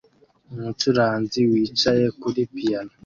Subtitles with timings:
[0.53, 2.93] Umucuranzi wicaye kuri piyano